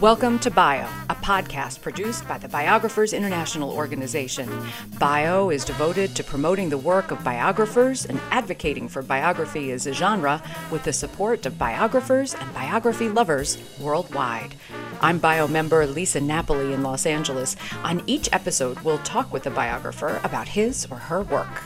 Welcome 0.00 0.38
to 0.38 0.50
Bio, 0.50 0.88
a 1.10 1.14
podcast 1.14 1.82
produced 1.82 2.26
by 2.26 2.38
the 2.38 2.48
Biographers 2.48 3.12
International 3.12 3.70
Organization. 3.70 4.48
Bio 4.98 5.50
is 5.50 5.66
devoted 5.66 6.16
to 6.16 6.24
promoting 6.24 6.70
the 6.70 6.78
work 6.78 7.10
of 7.10 7.22
biographers 7.22 8.06
and 8.06 8.18
advocating 8.30 8.88
for 8.88 9.02
biography 9.02 9.70
as 9.72 9.86
a 9.86 9.92
genre 9.92 10.42
with 10.70 10.84
the 10.84 10.94
support 10.94 11.44
of 11.44 11.58
biographers 11.58 12.32
and 12.32 12.54
biography 12.54 13.10
lovers 13.10 13.58
worldwide. 13.78 14.54
I'm 15.02 15.18
Bio 15.18 15.46
member 15.46 15.86
Lisa 15.86 16.22
Napoli 16.22 16.72
in 16.72 16.82
Los 16.82 17.04
Angeles. 17.04 17.54
On 17.84 18.02
each 18.06 18.30
episode, 18.32 18.80
we'll 18.80 18.96
talk 18.98 19.30
with 19.30 19.46
a 19.46 19.50
biographer 19.50 20.22
about 20.24 20.48
his 20.48 20.86
or 20.90 20.96
her 20.96 21.20
work. 21.20 21.64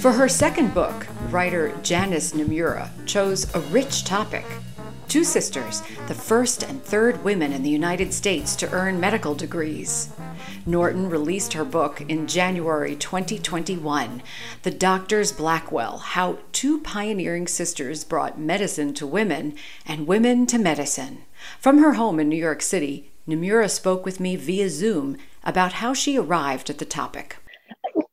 For 0.00 0.12
her 0.12 0.28
second 0.28 0.74
book, 0.74 1.08
writer 1.28 1.76
Janice 1.82 2.32
Nimura 2.32 2.88
chose 3.04 3.52
a 3.52 3.60
rich 3.60 4.04
topic. 4.04 4.44
Two 5.08 5.24
sisters, 5.24 5.82
the 6.06 6.14
first 6.14 6.62
and 6.62 6.80
third 6.80 7.24
women 7.24 7.52
in 7.52 7.64
the 7.64 7.70
United 7.70 8.14
States 8.14 8.54
to 8.56 8.70
earn 8.70 9.00
medical 9.00 9.34
degrees. 9.34 10.10
Norton 10.64 11.10
released 11.10 11.54
her 11.54 11.64
book 11.64 12.00
in 12.02 12.28
January 12.28 12.94
2021, 12.94 14.22
The 14.62 14.70
Doctor's 14.70 15.32
Blackwell 15.32 15.98
How 15.98 16.38
Two 16.52 16.78
Pioneering 16.78 17.48
Sisters 17.48 18.04
Brought 18.04 18.38
Medicine 18.38 18.94
to 18.94 19.06
Women 19.06 19.56
and 19.84 20.06
Women 20.06 20.46
to 20.46 20.58
Medicine. 20.58 21.22
From 21.58 21.78
her 21.78 21.94
home 21.94 22.20
in 22.20 22.28
New 22.28 22.36
York 22.36 22.62
City, 22.62 23.10
Nimura 23.26 23.68
spoke 23.68 24.04
with 24.04 24.20
me 24.20 24.36
via 24.36 24.70
Zoom 24.70 25.16
about 25.42 25.72
how 25.74 25.92
she 25.92 26.16
arrived 26.16 26.70
at 26.70 26.78
the 26.78 26.84
topic. 26.84 27.38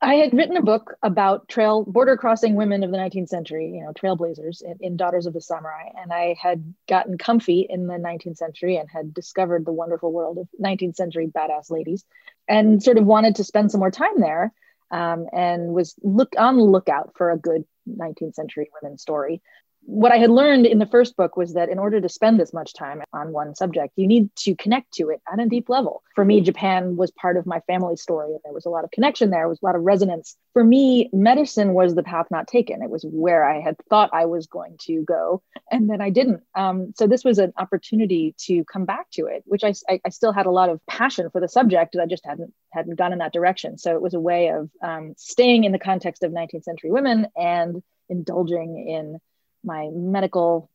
I 0.05 0.16
had 0.16 0.36
written 0.36 0.55
a 0.55 0.62
book 0.62 0.95
about 1.02 1.48
trail 1.48 1.84
border 1.84 2.16
crossing 2.16 2.54
women 2.54 2.84
of 2.84 2.91
the 2.91 2.98
19th 2.98 3.27
century, 3.27 3.72
you 3.73 3.84
know, 3.84 3.91
trailblazers 3.91 4.62
in, 4.62 4.77
in, 4.80 4.98
Daughters 4.98 5.26
of 5.26 5.34
the 5.34 5.41
Samurai. 5.41 5.90
And 5.99 6.13
I 6.13 6.35
had 6.40 6.76
gotten 6.88 7.18
comfy 7.18 7.66
in 7.68 7.88
the 7.88 7.96
19th 7.96 8.38
century 8.38 8.77
and 8.77 8.88
had 8.88 9.15
discovered 9.15 9.65
the 9.65 9.74
wonderful 9.74 10.12
world 10.12 10.38
of 10.38 10.48
19th 10.62 10.96
century 10.96 11.26
badass 11.26 11.71
ladies 11.71 12.05
and 12.48 12.84
sort 12.84 12.99
of 12.99 13.05
wanted 13.05 13.38
to 13.38 13.43
spend 13.43 13.71
some 13.71 13.80
more 13.80 13.90
time 13.90 14.20
there 14.20 14.54
um, 14.91 15.26
and 15.34 15.74
was 15.74 15.96
look 16.04 16.34
on 16.37 16.58
the 16.58 16.63
lookout 16.63 17.13
for 17.18 17.32
a 17.32 17.37
good 17.37 17.65
19th 17.90 18.35
century 18.35 18.70
women 18.80 18.99
story 18.99 19.41
what 19.88 20.12
I 20.12 20.18
had 20.18 20.32
learned 20.32 20.66
in 20.66 20.80
the 20.80 20.88
first 20.88 21.16
book 21.16 21.38
was 21.38 21.54
that 21.54 21.70
in 21.70 21.78
order 21.78 22.02
to 22.02 22.10
spend 22.10 22.40
this 22.40 22.54
much 22.54 22.74
time 22.74 23.04
on 23.14 23.32
one 23.32 23.54
subject, 23.54 23.94
you 23.96 24.08
need 24.08 24.36
to 24.38 24.55
connect 24.55 24.92
to 24.94 25.10
it 25.10 25.22
at 25.32 25.40
a 25.40 25.46
deep 25.46 25.70
level. 25.70 26.02
For 26.16 26.26
me, 26.26 26.42
Japan 26.42 26.96
was 26.96 27.12
part 27.12 27.38
of 27.38 27.46
my 27.46 27.60
family 27.62 27.96
story, 27.96 28.32
and 28.32 28.40
there 28.44 28.54
was 28.54 28.66
a 28.66 28.70
lot 28.70 28.84
of 28.84 28.92
connection 28.92 29.30
there, 29.30 29.48
was 29.48 29.60
a 29.62 29.66
lot 29.66 29.76
of 29.76 29.84
resonance. 29.84 30.36
For 30.54 30.64
me, 30.64 31.10
medicine 31.14 31.74
was 31.74 31.94
the 31.94 32.02
path 32.02 32.26
not 32.32 32.48
taken. 32.48 32.82
It 32.82 32.90
was 32.90 33.05
where 33.08 33.46
I 33.46 33.62
had 33.62 33.76
thought 33.90 34.10
I 34.12 34.26
was 34.26 34.48
going 34.48 34.77
to 34.86 35.04
go, 35.04 35.44
and 35.72 35.88
then 35.88 36.02
I 36.02 36.10
didn't. 36.10 36.42
Um, 36.55 36.94
so 36.98 37.05
this 37.05 37.24
was 37.24 37.38
an 37.38 37.54
opportunity 37.58 38.34
to 38.46 38.64
come 38.66 38.86
back 38.86 39.12
to 39.12 39.27
it, 39.27 39.44
which 39.46 39.64
I, 39.64 39.74
I, 39.88 40.02
I, 40.04 40.10
still 40.10 40.32
had 40.32 40.48
a 40.48 40.52
lot 40.52 40.70
of 40.70 40.80
passion 40.88 41.30
for 41.30 41.40
the 41.40 41.48
subject. 41.48 41.96
I 41.96 42.08
just 42.08 42.26
hadn't 42.26 42.54
hadn't 42.72 42.96
gone 42.96 43.14
in 43.14 43.20
that 43.20 43.34
direction. 43.34 43.77
So 43.77 43.94
it 43.94 44.02
was 44.02 44.16
a 44.16 44.20
way 44.20 44.49
of 44.49 44.70
um, 44.82 45.14
staying 45.18 45.64
in 45.64 45.72
the 45.72 45.80
context 45.80 46.24
of 46.24 46.32
19th 46.32 46.64
century 46.64 46.92
women 46.92 47.27
and 47.36 47.84
indulging 48.10 48.88
in 48.88 49.20
my 49.66 49.90
medical, 49.91 50.70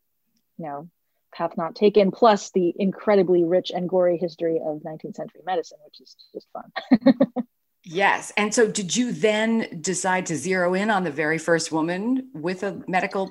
you 0.58 0.66
know, 0.66 0.88
path 1.32 1.56
not 1.56 1.74
taken, 1.74 2.10
plus 2.10 2.50
the 2.50 2.74
incredibly 2.76 3.44
rich 3.44 3.70
and 3.70 3.88
gory 3.88 4.18
history 4.18 4.60
of 4.64 4.78
19th 4.78 5.16
century 5.16 5.42
medicine, 5.44 5.78
which 5.84 6.00
is 6.00 6.16
just 6.32 6.46
fun. 6.52 7.24
yes. 7.84 8.32
And 8.36 8.52
so 8.54 8.66
did 8.66 8.94
you 8.96 9.12
then 9.12 9.80
decide 9.80 10.26
to 10.26 10.36
zero 10.36 10.74
in 10.74 10.90
on 10.90 11.04
the 11.04 11.10
very 11.10 11.38
first 11.38 11.70
woman 11.70 12.28
with 12.34 12.62
a 12.62 12.82
medical 12.88 13.30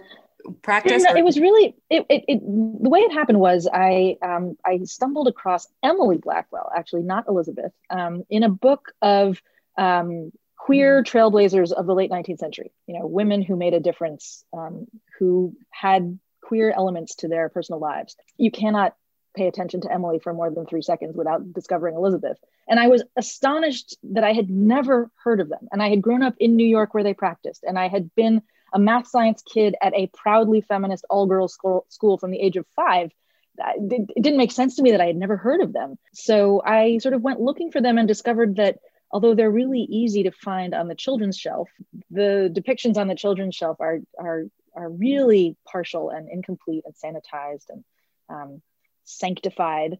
practice? 0.61 1.03
No, 1.03 1.15
it 1.15 1.25
was 1.25 1.39
really 1.39 1.75
it, 1.89 2.05
it, 2.09 2.23
it, 2.27 2.39
the 2.39 2.89
way 2.89 2.99
it 2.99 3.11
happened 3.11 3.39
was 3.39 3.67
I 3.71 4.17
um, 4.21 4.57
I 4.65 4.79
stumbled 4.85 5.27
across 5.27 5.67
Emily 5.83 6.17
Blackwell, 6.17 6.71
actually 6.75 7.03
not 7.03 7.27
Elizabeth, 7.27 7.73
um, 7.89 8.23
in 8.29 8.43
a 8.43 8.49
book 8.49 8.93
of 9.01 9.41
um, 9.77 10.31
queer 10.57 11.03
trailblazers 11.03 11.71
of 11.71 11.85
the 11.85 11.95
late 11.95 12.11
19th 12.11 12.37
century 12.37 12.71
you 12.85 12.99
know 12.99 13.07
women 13.07 13.41
who 13.41 13.55
made 13.55 13.73
a 13.73 13.79
difference 13.79 14.43
um, 14.53 14.85
who 15.19 15.55
had 15.69 16.17
queer 16.41 16.71
elements 16.71 17.15
to 17.15 17.27
their 17.27 17.49
personal 17.49 17.79
lives. 17.79 18.15
You 18.37 18.51
cannot 18.51 18.95
pay 19.35 19.47
attention 19.47 19.81
to 19.81 19.91
emily 19.91 20.19
for 20.19 20.33
more 20.33 20.49
than 20.49 20.65
three 20.65 20.81
seconds 20.81 21.15
without 21.15 21.53
discovering 21.53 21.95
elizabeth. 21.95 22.37
And 22.67 22.79
i 22.79 22.87
was 22.87 23.03
astonished 23.15 23.95
that 24.11 24.23
i 24.23 24.33
had 24.33 24.49
never 24.49 25.11
heard 25.23 25.39
of 25.39 25.49
them. 25.49 25.67
And 25.71 25.83
i 25.83 25.89
had 25.89 26.01
grown 26.01 26.23
up 26.23 26.33
in 26.39 26.55
new 26.55 26.65
york 26.65 26.93
where 26.93 27.03
they 27.03 27.13
practiced. 27.13 27.63
And 27.63 27.77
i 27.77 27.87
had 27.87 28.13
been 28.15 28.41
a 28.73 28.79
math 28.79 29.07
science 29.07 29.41
kid 29.41 29.75
at 29.81 29.93
a 29.93 30.07
proudly 30.07 30.61
feminist 30.61 31.05
all 31.09 31.25
girls 31.25 31.53
school, 31.53 32.17
from 32.17 32.31
the 32.31 32.39
age 32.39 32.57
of 32.57 32.65
five. 32.75 33.11
It 33.57 34.21
didn't 34.21 34.37
make 34.37 34.51
sense 34.51 34.75
to 34.75 34.83
me 34.83 34.91
that 34.91 35.01
I 35.01 35.07
had 35.07 35.17
never 35.17 35.35
heard 35.35 35.61
of 35.61 35.73
them. 35.73 35.97
So 36.13 36.61
I 36.63 36.99
sort 36.99 37.13
of 37.13 37.21
went 37.21 37.41
looking 37.41 37.71
for 37.71 37.81
them 37.81 37.97
and 37.97 38.07
discovered 38.07 38.55
that 38.55 38.77
although 39.11 39.35
they're 39.35 39.51
really 39.51 39.81
easy 39.81 40.23
to 40.23 40.31
find 40.31 40.73
on 40.73 40.87
the 40.87 40.95
children's 40.95 41.37
shelf, 41.37 41.69
the 42.09 42.49
depictions 42.53 42.97
on 42.97 43.07
the 43.07 43.15
children's 43.15 43.55
shelf 43.55 43.77
are 43.79 43.99
are 44.17 44.45
are 44.79 44.89
really 44.89 45.57
partial 45.69 46.09
and 46.09 46.29
incomplete 46.29 46.85
and 46.85 46.95
sanitized 46.95 47.65
and 47.69 47.83
um, 48.29 48.61
sanctified. 49.03 49.97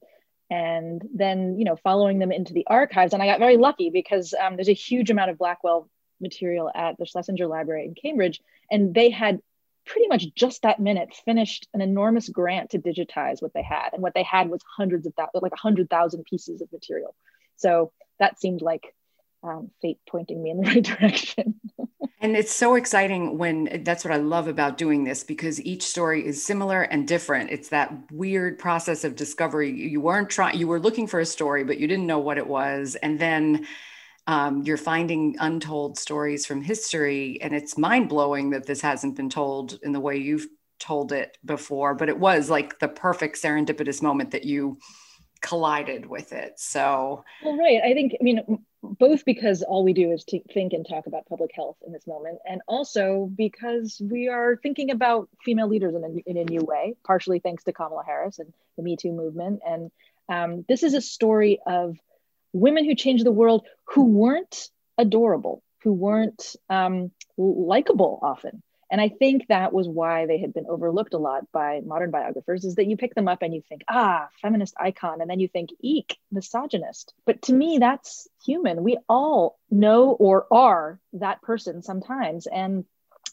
And 0.50 1.02
then, 1.14 1.60
you 1.60 1.66
know, 1.66 1.76
following 1.76 2.18
them 2.18 2.32
into 2.32 2.54
the 2.54 2.66
archives, 2.68 3.14
and 3.14 3.22
I 3.22 3.28
got 3.28 3.40
very 3.40 3.58
lucky 3.58 3.92
because 3.92 4.34
um, 4.34 4.56
there's 4.56 4.70
a 4.70 4.74
huge 4.74 5.12
amount 5.12 5.30
of 5.30 5.38
Blackwell 5.38 5.90
material 6.20 6.72
at 6.74 6.98
the 6.98 7.06
Schlesinger 7.06 7.46
Library 7.46 7.86
in 7.86 7.94
Cambridge, 7.94 8.42
and 8.72 8.94
they 8.96 9.12
had 9.12 9.40
pretty 9.86 10.08
much 10.08 10.26
just 10.34 10.64
that 10.64 10.80
minute 10.80 11.10
finished 11.26 11.68
an 11.74 11.82
enormous 11.82 12.30
grant 12.30 12.72
to 12.72 12.80
digitize 12.80 13.42
what 13.42 13.54
they 13.54 13.62
had, 13.62 13.90
and 13.94 14.02
what 14.02 14.16
they 14.16 14.24
had 14.24 14.50
was 14.50 14.62
hundreds 14.76 15.06
of 15.06 15.14
thousands, 15.14 15.44
like 15.44 15.54
a 15.54 15.58
hundred 15.58 15.88
thousand 15.88 16.24
pieces 16.24 16.62
of 16.62 16.72
material. 16.72 17.16
So 17.58 17.92
that 18.18 18.40
seemed 18.40 18.64
like 18.64 18.96
um, 19.44 19.70
fate 19.84 20.00
pointing 20.10 20.42
me 20.42 20.50
in 20.50 20.62
the 20.62 20.64
right 20.68 20.84
direction. 20.84 21.60
and 22.22 22.36
it's 22.36 22.54
so 22.54 22.76
exciting 22.76 23.38
when 23.38 23.82
that's 23.84 24.04
what 24.04 24.14
I 24.14 24.18
love 24.18 24.48
about 24.48 24.78
doing 24.78 25.06
this 25.06 25.24
because 25.24 25.62
each 25.62 25.84
story 25.84 26.26
is 26.26 26.44
similar 26.44 26.82
and 26.82 27.08
different. 27.08 27.50
It's 27.50 27.70
that 27.70 27.94
weird 28.12 28.60
process 28.60 29.06
of 29.06 29.16
discovery. 29.16 29.72
You 29.72 30.02
weren't 30.02 30.30
trying, 30.30 30.58
you 30.58 30.68
were 30.68 30.82
looking 30.82 31.08
for 31.08 31.22
a 31.22 31.26
story, 31.26 31.64
but 31.64 31.80
you 31.80 31.88
didn't 31.88 32.08
know 32.08 32.20
what 32.20 32.38
it 32.38 32.48
was. 32.48 32.96
And 32.96 33.20
then 33.20 33.68
um, 34.28 34.64
you're 34.64 34.78
finding 34.78 35.38
untold 35.40 35.98
stories 35.98 36.46
from 36.46 36.62
history. 36.62 37.40
And 37.42 37.54
it's 37.54 37.78
mind 37.78 38.10
blowing 38.10 38.50
that 38.50 38.66
this 38.66 38.82
hasn't 38.82 39.16
been 39.16 39.30
told 39.30 39.80
in 39.82 39.94
the 39.94 40.00
way 40.02 40.18
you've 40.18 40.48
told 40.78 41.12
it 41.14 41.38
before, 41.46 41.96
but 41.96 42.10
it 42.10 42.20
was 42.20 42.50
like 42.50 42.80
the 42.80 42.88
perfect 42.88 43.42
serendipitous 43.42 44.02
moment 44.02 44.32
that 44.32 44.46
you 44.46 44.78
collided 45.42 46.06
with 46.06 46.34
it. 46.34 46.60
So, 46.60 47.24
well, 47.44 47.58
right. 47.58 47.82
I 47.84 47.94
think, 47.94 48.16
I 48.20 48.24
mean, 48.24 48.66
both 48.82 49.26
because 49.26 49.62
all 49.62 49.84
we 49.84 49.94
do 49.94 50.12
is 50.12 50.24
to 50.26 50.40
think 50.54 50.74
and 50.74 50.88
talk 50.88 51.08
about 51.08 51.26
public 51.28 51.52
health 51.54 51.78
in 51.86 51.92
this 51.92 52.08
moment, 52.08 52.40
and 52.50 52.62
also 52.68 53.30
because 53.36 54.02
we 54.04 54.30
are 54.30 54.58
thinking 54.58 54.92
about 54.92 55.30
female 55.44 55.68
leaders 55.68 55.96
in 55.96 56.04
a, 56.04 56.30
in 56.30 56.38
a 56.38 56.46
new 56.46 56.62
way, 56.62 56.96
partially 57.06 57.40
thanks 57.40 57.64
to 57.66 57.74
Kamala 57.74 58.04
Harris 58.06 58.40
and 58.40 58.54
the 58.78 58.84
Me 58.84 58.96
Too 58.96 59.12
movement. 59.12 59.62
And 59.68 59.92
um, 60.30 60.66
this 60.68 60.84
is 60.84 60.94
a 60.94 61.02
story 61.02 61.60
of 61.66 61.98
women 62.54 62.86
who 62.86 62.96
changed 62.96 63.26
the 63.26 63.32
world 63.32 63.66
who 63.86 64.06
weren't 64.06 64.70
adorable, 64.98 65.64
who 65.84 65.94
weren't 65.94 66.56
um, 66.70 67.12
likable 67.38 68.20
often, 68.22 68.62
and 68.92 69.00
I 69.00 69.10
think 69.10 69.48
that 69.48 69.72
was 69.72 69.88
why 69.88 70.26
they 70.26 70.40
had 70.40 70.54
been 70.54 70.66
overlooked 70.68 71.14
a 71.14 71.20
lot 71.20 71.52
by 71.52 71.82
modern 71.86 72.10
biographers 72.10 72.66
is 72.66 72.76
that 72.76 72.88
you 72.88 72.98
pick 72.98 73.14
them 73.14 73.28
up 73.28 73.44
and 73.44 73.54
you 73.54 73.62
think, 73.70 73.84
ah, 73.88 74.30
feminist 74.42 74.74
icon. 74.80 75.22
And 75.22 75.30
then 75.30 75.40
you 75.40 75.48
think, 75.48 75.70
eek, 75.80 76.18
misogynist. 76.32 77.14
But 77.26 77.44
to 77.44 77.54
me, 77.54 77.78
that's 77.80 78.28
human. 78.44 78.84
We 78.84 78.98
all 79.08 79.60
know 79.70 80.12
or 80.12 80.48
are 80.52 81.00
that 81.14 81.42
person 81.44 81.84
sometimes. 81.84 82.48
And 82.48 82.86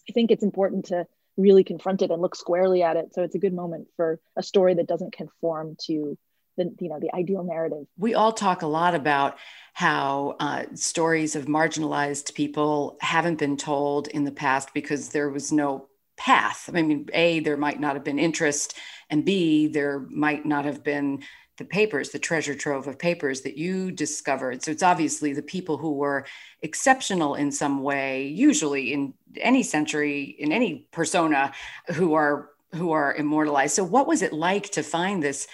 I 0.09 0.13
think 0.13 0.31
it's 0.31 0.45
important 0.45 0.87
to 0.87 1.07
really 1.39 1.65
confront 1.65 2.03
it 2.03 2.11
and 2.11 2.21
look 2.21 2.37
squarely 2.37 2.83
at 2.83 2.97
it. 2.97 3.15
So 3.15 3.23
it's 3.23 3.35
a 3.35 3.41
good 3.41 3.55
moment 3.55 3.89
for 3.97 4.21
a 4.37 4.43
story 4.43 4.75
that 4.75 4.89
doesn't 4.89 5.13
conform 5.13 5.77
to 5.87 6.19
the 6.57 6.75
you 6.81 6.89
know 6.89 6.99
the 7.01 7.15
ideal 7.15 7.43
narrative. 7.43 7.87
We 7.99 8.15
all 8.15 8.33
talk 8.33 8.63
a 8.63 8.67
lot 8.67 8.95
about 8.95 9.39
how 9.73 10.37
uh, 10.41 10.65
stories 10.75 11.37
of 11.37 11.47
marginalized 11.47 12.35
people 12.35 12.97
haven't 13.01 13.39
been 13.39 13.57
told 13.57 14.09
in 14.09 14.25
the 14.25 14.33
past 14.33 14.73
because 14.75 15.11
there 15.11 15.31
was 15.31 15.53
no 15.53 15.89
path. 16.17 16.71
I 16.73 16.83
mean 16.83 17.09
a 17.13 17.41
there 17.41 17.57
might 17.57 17.81
not 17.81 17.95
have 17.95 18.05
been 18.05 18.19
interest 18.19 18.77
and 19.11 19.25
b 19.25 19.69
there 19.69 20.01
might 20.11 20.47
not 20.47 20.65
have 20.65 20.83
been 20.83 21.23
the 21.59 21.65
papers 21.65 22.11
the 22.11 22.19
treasure 22.19 22.55
trove 22.55 22.87
of 22.87 22.99
papers 22.99 23.43
that 23.43 23.57
you 23.57 23.91
discovered. 23.91 24.63
So 24.63 24.71
it's 24.71 24.83
obviously 24.83 25.33
the 25.33 25.43
people 25.43 25.77
who 25.77 25.93
were 25.93 26.27
exceptional 26.63 27.35
in 27.35 27.53
some 27.53 27.83
way 27.83 28.29
usually 28.29 28.93
in 28.93 29.15
any 29.39 29.63
century 29.63 30.37
in 30.39 30.53
any 30.53 30.89
persona 30.91 31.53
who 31.95 32.15
are 32.15 32.51
who 32.75 32.93
are 32.93 33.15
immortalized. 33.15 33.75
So 33.75 33.85
what 33.85 34.07
was 34.07 34.23
it 34.23 34.33
like 34.33 34.71
to 34.71 34.83
find 34.83 35.23
this 35.23 35.47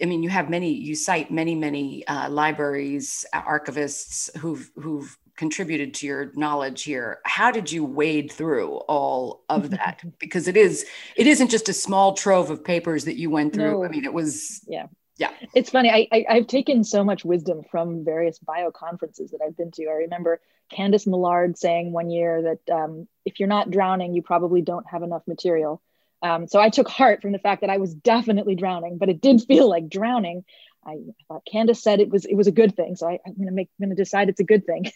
I 0.00 0.04
mean, 0.04 0.22
you 0.22 0.28
have 0.28 0.50
many, 0.50 0.72
you 0.72 0.94
cite 0.94 1.30
many, 1.30 1.54
many 1.54 2.06
uh, 2.06 2.28
libraries, 2.28 3.24
archivists 3.34 4.34
who've, 4.36 4.70
who've 4.76 5.16
contributed 5.36 5.94
to 5.94 6.06
your 6.06 6.32
knowledge 6.34 6.82
here. 6.82 7.20
How 7.24 7.50
did 7.50 7.70
you 7.70 7.84
wade 7.84 8.30
through 8.30 8.76
all 8.88 9.44
of 9.48 9.70
that? 9.76 10.02
Because 10.18 10.48
it 10.48 10.56
is 10.56 10.86
it 11.16 11.26
isn't 11.26 11.50
just 11.50 11.68
a 11.68 11.72
small 11.72 12.14
trove 12.14 12.50
of 12.50 12.64
papers 12.64 13.04
that 13.06 13.16
you 13.16 13.30
went 13.30 13.54
through. 13.54 13.72
No. 13.72 13.84
i 13.84 13.88
mean 13.88 14.04
it 14.04 14.12
was 14.12 14.64
yeah. 14.66 14.86
Yeah. 15.18 15.30
It's 15.54 15.70
funny 15.70 15.90
I, 15.90 16.24
I 16.28 16.34
have 16.34 16.46
taken 16.46 16.84
so 16.84 17.04
much 17.04 17.24
wisdom 17.24 17.62
from 17.70 18.04
various 18.04 18.38
bio 18.38 18.70
conferences 18.70 19.30
that 19.30 19.40
i've 19.44 19.56
been 19.56 19.70
to. 19.72 19.86
I 19.86 19.92
remember 19.92 20.40
candace 20.70 21.06
millard 21.06 21.58
saying 21.58 21.92
one 21.92 22.10
year 22.10 22.42
that 22.42 22.74
um, 22.74 23.06
if 23.24 23.38
you're 23.38 23.48
not 23.48 23.70
drowning 23.70 24.14
you 24.14 24.22
probably 24.22 24.62
don't 24.62 24.88
have 24.88 25.02
enough 25.02 25.22
material 25.26 25.82
um, 26.22 26.46
so 26.46 26.60
i 26.60 26.68
took 26.68 26.88
heart 26.88 27.22
from 27.22 27.32
the 27.32 27.38
fact 27.38 27.60
that 27.60 27.70
i 27.70 27.78
was 27.78 27.94
definitely 27.94 28.54
drowning 28.54 28.98
but 28.98 29.08
it 29.08 29.20
did 29.20 29.42
feel 29.42 29.68
like 29.68 29.88
drowning 29.88 30.44
I 30.84 30.98
thought 31.28 31.46
Candace 31.50 31.82
said 31.82 32.00
it 32.00 32.10
was 32.10 32.24
it 32.24 32.34
was 32.34 32.46
a 32.46 32.52
good 32.52 32.74
thing, 32.74 32.96
so 32.96 33.08
I, 33.08 33.18
am 33.26 33.34
going 33.34 33.46
to 33.46 33.52
make 33.52 33.68
I'm 33.80 33.90
to 33.90 33.94
decide 33.94 34.28
it's 34.28 34.40
a 34.40 34.44
good 34.44 34.64
thing. 34.66 34.90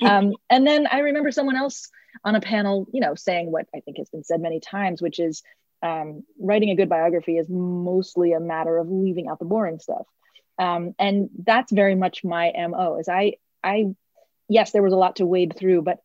um, 0.02 0.32
and 0.48 0.66
then 0.66 0.86
I 0.90 1.00
remember 1.00 1.30
someone 1.30 1.56
else 1.56 1.90
on 2.24 2.34
a 2.34 2.40
panel, 2.40 2.86
you 2.92 3.00
know, 3.00 3.14
saying 3.14 3.50
what 3.50 3.66
I 3.74 3.80
think 3.80 3.98
has 3.98 4.08
been 4.08 4.24
said 4.24 4.40
many 4.40 4.60
times, 4.60 5.02
which 5.02 5.18
is 5.18 5.42
um, 5.82 6.22
writing 6.38 6.70
a 6.70 6.76
good 6.76 6.88
biography 6.88 7.36
is 7.36 7.48
mostly 7.48 8.32
a 8.32 8.40
matter 8.40 8.78
of 8.78 8.88
leaving 8.88 9.28
out 9.28 9.38
the 9.38 9.44
boring 9.44 9.80
stuff, 9.80 10.06
um, 10.58 10.94
and 10.98 11.28
that's 11.44 11.72
very 11.72 11.94
much 11.94 12.24
my 12.24 12.52
mo. 12.68 12.98
Is 12.98 13.08
I 13.08 13.34
I 13.62 13.94
yes, 14.48 14.72
there 14.72 14.82
was 14.82 14.94
a 14.94 14.98
lot 14.98 15.16
to 15.16 15.26
wade 15.26 15.54
through, 15.58 15.82
but 15.82 15.98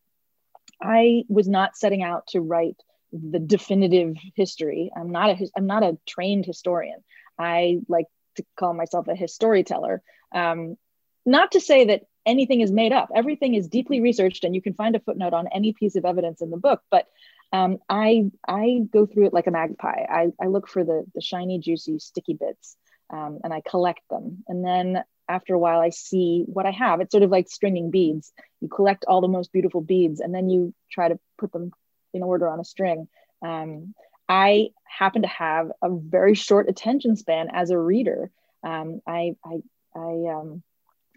I 0.82 1.24
was 1.28 1.48
not 1.48 1.76
setting 1.76 2.02
out 2.02 2.26
to 2.28 2.40
write 2.40 2.76
the 3.12 3.38
definitive 3.38 4.16
history. 4.34 4.90
I'm 4.96 5.10
not 5.10 5.30
a 5.30 5.48
I'm 5.56 5.66
not 5.66 5.82
a 5.82 5.98
trained 6.06 6.46
historian. 6.46 7.02
I 7.38 7.78
like 7.88 8.06
to 8.36 8.44
call 8.58 8.74
myself 8.74 9.08
a 9.08 9.28
storyteller. 9.28 10.02
Um, 10.34 10.76
not 11.24 11.52
to 11.52 11.60
say 11.60 11.86
that 11.86 12.02
anything 12.26 12.60
is 12.60 12.70
made 12.70 12.92
up. 12.92 13.10
Everything 13.14 13.54
is 13.54 13.68
deeply 13.68 14.00
researched, 14.00 14.44
and 14.44 14.54
you 14.54 14.62
can 14.62 14.74
find 14.74 14.96
a 14.96 15.00
footnote 15.00 15.32
on 15.32 15.48
any 15.48 15.72
piece 15.72 15.96
of 15.96 16.04
evidence 16.04 16.42
in 16.42 16.50
the 16.50 16.56
book. 16.56 16.82
But 16.90 17.06
um, 17.52 17.78
I 17.88 18.30
I 18.46 18.80
go 18.90 19.06
through 19.06 19.26
it 19.26 19.32
like 19.32 19.46
a 19.46 19.50
magpie. 19.52 20.04
I, 20.08 20.28
I 20.40 20.46
look 20.46 20.68
for 20.68 20.84
the 20.84 21.04
the 21.14 21.20
shiny, 21.20 21.58
juicy, 21.58 21.98
sticky 21.98 22.34
bits, 22.34 22.76
um, 23.10 23.40
and 23.42 23.52
I 23.52 23.62
collect 23.66 24.02
them. 24.10 24.44
And 24.48 24.64
then 24.64 25.02
after 25.28 25.54
a 25.54 25.58
while, 25.58 25.80
I 25.80 25.90
see 25.90 26.44
what 26.46 26.66
I 26.66 26.70
have. 26.70 27.00
It's 27.00 27.12
sort 27.12 27.22
of 27.22 27.30
like 27.30 27.48
stringing 27.48 27.90
beads. 27.90 28.32
You 28.60 28.68
collect 28.68 29.04
all 29.06 29.20
the 29.20 29.28
most 29.28 29.52
beautiful 29.52 29.80
beads, 29.80 30.20
and 30.20 30.34
then 30.34 30.48
you 30.50 30.74
try 30.90 31.08
to 31.08 31.18
put 31.38 31.52
them 31.52 31.72
in 32.12 32.22
order 32.22 32.48
on 32.48 32.60
a 32.60 32.64
string. 32.64 33.08
Um, 33.42 33.94
I 34.28 34.70
happen 34.84 35.22
to 35.22 35.28
have 35.28 35.70
a 35.82 35.88
very 35.90 36.34
short 36.34 36.68
attention 36.68 37.16
span 37.16 37.48
as 37.52 37.70
a 37.70 37.78
reader. 37.78 38.30
Um, 38.62 39.00
I, 39.06 39.36
I, 39.44 39.62
I, 39.94 40.32
um, 40.34 40.62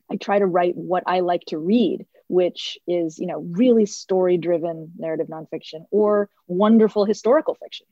I 0.10 0.16
try 0.18 0.40
to 0.40 0.46
write 0.46 0.76
what 0.76 1.04
I 1.08 1.22
like 1.22 1.42
to 1.48 1.58
read, 1.58 2.06
which 2.28 2.78
is, 2.88 3.20
you 3.20 3.28
know, 3.28 3.40
really 3.40 3.86
story 3.86 4.38
driven 4.38 4.92
narrative 4.98 5.28
nonfiction 5.28 5.86
or 5.92 6.30
wonderful 6.48 7.06
historical 7.06 7.56
fiction. 7.56 7.88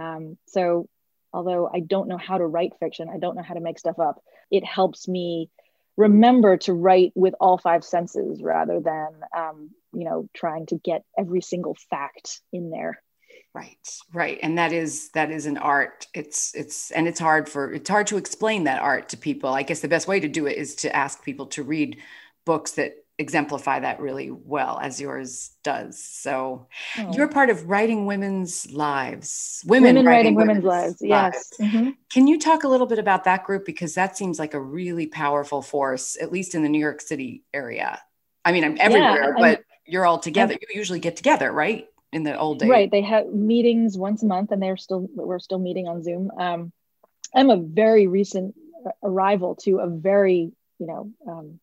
Um, 0.00 0.38
so, 0.46 0.88
although 1.32 1.68
I 1.72 1.80
don't 1.80 2.08
know 2.08 2.18
how 2.18 2.38
to 2.38 2.46
write 2.46 2.72
fiction, 2.78 3.08
I 3.12 3.18
don't 3.18 3.36
know 3.36 3.42
how 3.42 3.54
to 3.54 3.60
make 3.60 3.78
stuff 3.78 3.98
up, 3.98 4.22
it 4.50 4.64
helps 4.64 5.08
me 5.08 5.50
remember 5.96 6.56
to 6.58 6.72
write 6.72 7.12
with 7.14 7.34
all 7.40 7.58
five 7.58 7.84
senses 7.84 8.42
rather 8.42 8.80
than, 8.80 9.08
um, 9.36 9.70
you 9.92 10.04
know, 10.04 10.28
trying 10.34 10.66
to 10.66 10.76
get 10.76 11.02
every 11.18 11.40
single 11.40 11.76
fact 11.90 12.40
in 12.52 12.70
there. 12.70 13.02
Right 13.54 13.76
right. 14.14 14.38
And 14.42 14.56
that 14.56 14.72
is 14.72 15.10
that 15.10 15.30
is 15.30 15.44
an 15.44 15.58
art. 15.58 16.06
It's 16.14 16.54
it's 16.54 16.90
and 16.90 17.06
it's 17.06 17.20
hard 17.20 17.48
for 17.48 17.72
it's 17.72 17.90
hard 17.90 18.06
to 18.08 18.16
explain 18.16 18.64
that 18.64 18.80
art 18.80 19.10
to 19.10 19.16
people. 19.16 19.50
I 19.50 19.62
guess 19.62 19.80
the 19.80 19.88
best 19.88 20.08
way 20.08 20.20
to 20.20 20.28
do 20.28 20.46
it 20.46 20.56
is 20.56 20.74
to 20.76 20.94
ask 20.94 21.22
people 21.22 21.46
to 21.48 21.62
read 21.62 21.98
books 22.46 22.72
that 22.72 22.94
exemplify 23.18 23.78
that 23.80 24.00
really 24.00 24.30
well 24.30 24.78
as 24.82 25.00
yours 25.00 25.50
does. 25.62 26.02
So 26.02 26.66
oh. 26.98 27.12
you're 27.14 27.28
part 27.28 27.50
of 27.50 27.68
writing 27.68 28.06
women's 28.06 28.70
lives 28.72 29.62
women, 29.66 29.96
women 29.96 30.06
writing, 30.06 30.34
writing, 30.34 30.34
women's, 30.34 30.64
women's 30.64 31.00
lives, 31.00 31.02
lives. 31.02 31.52
yes 31.60 31.72
mm-hmm. 31.72 31.90
can 32.10 32.26
you 32.26 32.38
talk 32.38 32.64
a 32.64 32.68
little 32.68 32.86
bit 32.86 32.98
about 32.98 33.24
that 33.24 33.44
group? 33.44 33.66
Because 33.66 33.94
that 33.94 34.16
seems 34.16 34.38
like 34.38 34.54
a 34.54 34.60
really 34.60 35.06
powerful 35.06 35.62
force 35.62 36.16
at 36.20 36.32
least 36.32 36.54
in 36.54 36.62
the 36.62 36.68
new 36.68 36.80
york 36.80 37.00
city 37.00 37.44
area. 37.52 38.00
I 38.44 38.52
mean 38.52 38.64
i'm 38.64 38.76
everywhere 38.80 39.34
yeah, 39.36 39.56
but 39.58 39.62
you're 39.86 40.06
all 40.06 40.18
together 40.18 40.54
you 40.54 40.78
usually 40.78 41.00
get 41.00 41.16
together 41.16 41.50
right 41.50 41.88
in 42.12 42.24
the 42.24 42.38
old 42.38 42.58
days. 42.58 42.68
Right. 42.68 42.90
They 42.90 43.02
have 43.02 43.26
meetings 43.26 43.96
once 43.96 44.22
a 44.22 44.26
month 44.26 44.52
and 44.52 44.62
they're 44.62 44.76
still, 44.76 45.08
we're 45.14 45.38
still 45.38 45.58
meeting 45.58 45.88
on 45.88 46.02
Zoom. 46.02 46.30
Um, 46.38 46.72
I'm 47.34 47.50
a 47.50 47.56
very 47.56 48.06
recent 48.06 48.54
arrival 49.02 49.56
to 49.62 49.78
a 49.78 49.88
very, 49.88 50.52
you 50.78 50.86
know, 50.86 51.10
um, 51.26 51.60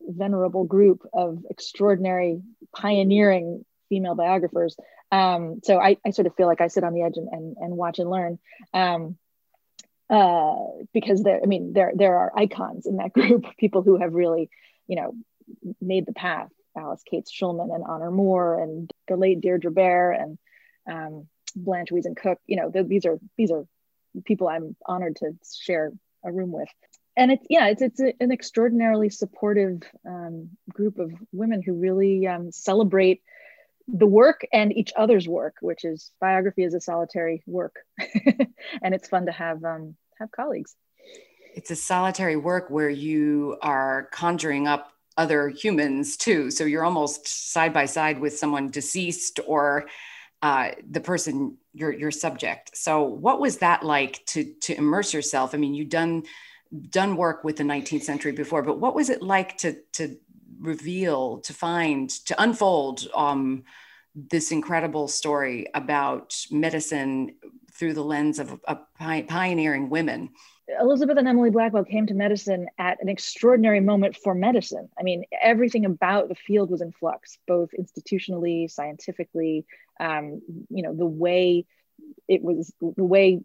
venerable 0.00 0.64
group 0.64 1.06
of 1.12 1.44
extraordinary 1.48 2.42
pioneering 2.74 3.64
female 3.88 4.14
biographers. 4.14 4.76
Um, 5.12 5.60
so 5.62 5.78
I, 5.78 5.96
I, 6.04 6.10
sort 6.10 6.26
of 6.26 6.34
feel 6.34 6.48
like 6.48 6.60
I 6.60 6.68
sit 6.68 6.82
on 6.82 6.92
the 6.92 7.02
edge 7.02 7.16
and, 7.16 7.28
and, 7.30 7.56
and 7.58 7.76
watch 7.76 8.00
and 8.00 8.10
learn. 8.10 8.38
Um, 8.72 9.16
uh, 10.10 10.56
because 10.92 11.22
there, 11.22 11.40
I 11.42 11.46
mean, 11.46 11.72
there, 11.72 11.92
there 11.94 12.16
are 12.16 12.32
icons 12.36 12.86
in 12.86 12.96
that 12.96 13.12
group, 13.14 13.44
people 13.58 13.82
who 13.82 13.98
have 13.98 14.12
really, 14.12 14.50
you 14.88 14.96
know, 14.96 15.14
made 15.80 16.06
the 16.06 16.12
path 16.12 16.50
Alix 16.76 17.02
Kates 17.04 17.32
Shulman 17.32 17.74
and 17.74 17.84
Honor 17.84 18.10
Moore 18.10 18.62
and 18.62 18.90
the 19.08 19.16
late 19.16 19.40
Deirdre 19.40 19.70
Bair 19.70 20.12
and 20.12 20.38
um, 20.90 21.28
Blanche 21.56 21.90
Wiesen-Cook. 21.90 22.38
You 22.46 22.56
know, 22.56 22.70
the, 22.70 22.82
these 22.82 23.06
are 23.06 23.18
these 23.36 23.50
are 23.50 23.66
people 24.24 24.48
I'm 24.48 24.76
honored 24.86 25.16
to 25.16 25.32
share 25.60 25.92
a 26.24 26.32
room 26.32 26.52
with. 26.52 26.68
And 27.16 27.30
it's 27.30 27.46
yeah, 27.48 27.68
it's 27.68 27.82
it's 27.82 28.00
a, 28.00 28.12
an 28.20 28.32
extraordinarily 28.32 29.08
supportive 29.08 29.82
um, 30.06 30.50
group 30.68 30.98
of 30.98 31.12
women 31.32 31.62
who 31.62 31.74
really 31.74 32.26
um, 32.26 32.50
celebrate 32.50 33.22
the 33.86 34.06
work 34.06 34.46
and 34.52 34.72
each 34.72 34.92
other's 34.96 35.28
work, 35.28 35.56
which 35.60 35.84
is 35.84 36.10
biography 36.20 36.64
is 36.64 36.74
a 36.74 36.80
solitary 36.80 37.42
work, 37.46 37.76
and 38.82 38.94
it's 38.94 39.08
fun 39.08 39.26
to 39.26 39.32
have 39.32 39.62
um, 39.64 39.94
have 40.18 40.32
colleagues. 40.32 40.74
It's 41.54 41.70
a 41.70 41.76
solitary 41.76 42.36
work 42.36 42.68
where 42.68 42.90
you 42.90 43.58
are 43.62 44.08
conjuring 44.10 44.66
up 44.66 44.93
other 45.16 45.48
humans 45.48 46.16
too. 46.16 46.50
So 46.50 46.64
you're 46.64 46.84
almost 46.84 47.52
side 47.52 47.72
by 47.72 47.86
side 47.86 48.18
with 48.18 48.36
someone 48.36 48.70
deceased 48.70 49.40
or 49.46 49.86
uh, 50.42 50.72
the 50.90 51.00
person 51.00 51.56
your 51.72 51.92
your 51.92 52.10
subject. 52.10 52.76
So 52.76 53.02
what 53.02 53.40
was 53.40 53.58
that 53.58 53.82
like 53.82 54.24
to 54.26 54.44
to 54.62 54.76
immerse 54.76 55.14
yourself? 55.14 55.54
I 55.54 55.58
mean, 55.58 55.74
you 55.74 55.84
done 55.84 56.24
done 56.90 57.16
work 57.16 57.44
with 57.44 57.56
the 57.56 57.64
19th 57.64 58.02
century 58.02 58.32
before, 58.32 58.62
but 58.62 58.78
what 58.78 58.94
was 58.94 59.08
it 59.08 59.22
like 59.22 59.56
to 59.58 59.76
to 59.92 60.16
reveal, 60.58 61.38
to 61.40 61.52
find, 61.52 62.10
to 62.26 62.42
unfold 62.42 63.06
um, 63.14 63.64
this 64.14 64.52
incredible 64.52 65.08
story 65.08 65.66
about 65.74 66.36
medicine 66.50 67.34
through 67.72 67.92
the 67.92 68.04
lens 68.04 68.38
of, 68.38 68.60
of 68.64 68.78
pioneering 68.98 69.90
women? 69.90 70.30
Elizabeth 70.80 71.18
and 71.18 71.28
Emily 71.28 71.50
Blackwell 71.50 71.84
came 71.84 72.06
to 72.06 72.14
medicine 72.14 72.68
at 72.78 73.02
an 73.02 73.08
extraordinary 73.08 73.80
moment 73.80 74.16
for 74.16 74.34
medicine. 74.34 74.88
I 74.98 75.02
mean, 75.02 75.24
everything 75.40 75.84
about 75.84 76.28
the 76.28 76.34
field 76.34 76.70
was 76.70 76.80
in 76.80 76.92
flux, 76.92 77.38
both 77.46 77.70
institutionally, 77.78 78.70
scientifically. 78.70 79.66
Um, 80.00 80.40
you 80.70 80.82
know, 80.82 80.94
the 80.94 81.06
way 81.06 81.66
it 82.28 82.42
was, 82.42 82.72
the 82.80 83.04
way 83.04 83.40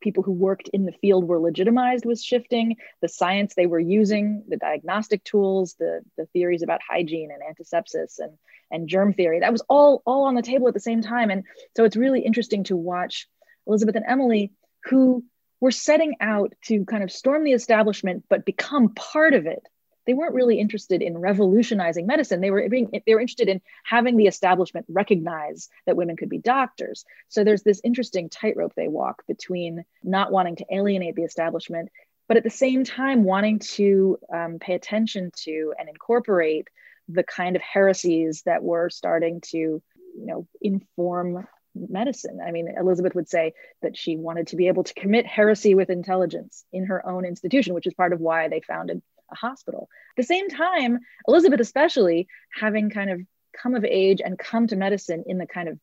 people 0.00 0.22
who 0.22 0.32
worked 0.32 0.68
in 0.68 0.84
the 0.84 0.92
field 0.92 1.26
were 1.26 1.38
legitimized 1.38 2.04
was 2.04 2.24
shifting. 2.24 2.76
The 3.02 3.08
science 3.08 3.54
they 3.54 3.66
were 3.66 3.80
using, 3.80 4.44
the 4.48 4.56
diagnostic 4.56 5.24
tools, 5.24 5.74
the 5.78 6.02
the 6.16 6.26
theories 6.26 6.62
about 6.62 6.80
hygiene 6.88 7.30
and 7.30 7.42
antisepsis 7.42 8.18
and 8.18 8.32
and 8.70 8.88
germ 8.88 9.12
theory, 9.14 9.40
that 9.40 9.52
was 9.52 9.62
all 9.68 10.02
all 10.06 10.24
on 10.24 10.34
the 10.34 10.42
table 10.42 10.68
at 10.68 10.74
the 10.74 10.80
same 10.80 11.02
time. 11.02 11.30
And 11.30 11.44
so 11.76 11.84
it's 11.84 11.96
really 11.96 12.20
interesting 12.20 12.64
to 12.64 12.76
watch 12.76 13.28
Elizabeth 13.66 13.96
and 13.96 14.06
Emily, 14.06 14.52
who 14.84 15.24
were 15.60 15.70
setting 15.70 16.16
out 16.20 16.54
to 16.64 16.84
kind 16.84 17.04
of 17.04 17.12
storm 17.12 17.44
the 17.44 17.52
establishment, 17.52 18.24
but 18.28 18.44
become 18.44 18.94
part 18.94 19.34
of 19.34 19.46
it. 19.46 19.62
They 20.06 20.14
weren't 20.14 20.34
really 20.34 20.58
interested 20.58 21.02
in 21.02 21.18
revolutionizing 21.18 22.06
medicine. 22.06 22.40
They 22.40 22.50
were 22.50 22.68
being 22.68 22.90
they 23.06 23.14
were 23.14 23.20
interested 23.20 23.48
in 23.48 23.60
having 23.84 24.16
the 24.16 24.26
establishment 24.26 24.86
recognize 24.88 25.68
that 25.86 25.96
women 25.96 26.16
could 26.16 26.30
be 26.30 26.38
doctors. 26.38 27.04
So 27.28 27.44
there's 27.44 27.62
this 27.62 27.80
interesting 27.84 28.28
tightrope 28.28 28.72
they 28.74 28.88
walk 28.88 29.22
between 29.28 29.84
not 30.02 30.32
wanting 30.32 30.56
to 30.56 30.66
alienate 30.72 31.16
the 31.16 31.22
establishment, 31.22 31.90
but 32.28 32.38
at 32.38 32.44
the 32.44 32.50
same 32.50 32.82
time 32.82 33.24
wanting 33.24 33.58
to 33.58 34.18
um, 34.34 34.58
pay 34.58 34.74
attention 34.74 35.30
to 35.44 35.74
and 35.78 35.88
incorporate 35.88 36.68
the 37.08 37.22
kind 37.22 37.54
of 37.54 37.62
heresies 37.62 38.42
that 38.46 38.62
were 38.62 38.88
starting 38.88 39.40
to 39.42 39.58
you 39.58 39.82
know 40.26 40.46
inform 40.60 41.46
medicine. 41.74 42.40
I 42.44 42.50
mean, 42.50 42.72
Elizabeth 42.76 43.14
would 43.14 43.28
say 43.28 43.54
that 43.82 43.96
she 43.96 44.16
wanted 44.16 44.48
to 44.48 44.56
be 44.56 44.68
able 44.68 44.84
to 44.84 44.94
commit 44.94 45.26
heresy 45.26 45.74
with 45.74 45.90
intelligence 45.90 46.64
in 46.72 46.86
her 46.86 47.06
own 47.06 47.24
institution, 47.24 47.74
which 47.74 47.86
is 47.86 47.94
part 47.94 48.12
of 48.12 48.20
why 48.20 48.48
they 48.48 48.60
founded 48.60 49.02
a 49.30 49.34
hospital. 49.34 49.88
At 50.12 50.22
the 50.22 50.26
same 50.26 50.48
time, 50.48 51.00
Elizabeth, 51.28 51.60
especially 51.60 52.28
having 52.52 52.90
kind 52.90 53.10
of 53.10 53.20
come 53.60 53.74
of 53.74 53.84
age 53.84 54.20
and 54.24 54.38
come 54.38 54.66
to 54.68 54.76
medicine 54.76 55.24
in 55.26 55.38
the 55.38 55.46
kind 55.46 55.68
of 55.68 55.78